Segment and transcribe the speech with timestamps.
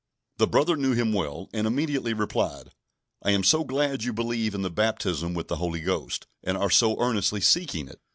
[0.37, 2.71] The brother knew him well, and immediately replied:
[3.21, 6.71] "I am so glad you believe in the baptism with the Holy Ghost, and are
[6.71, 8.01] so earnestly seeking it.